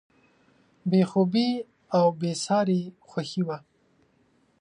[0.89, 1.49] بې خوبي
[1.97, 3.57] او بېساري خوښي وه.